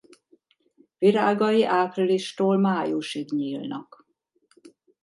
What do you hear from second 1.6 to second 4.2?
áprilistól májusig nyílnak.